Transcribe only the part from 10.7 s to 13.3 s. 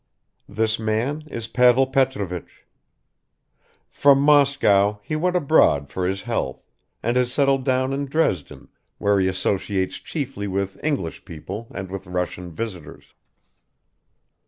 English people and with Russian visitors.